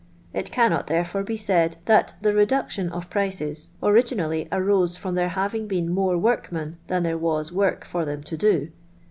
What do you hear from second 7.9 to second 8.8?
them to do.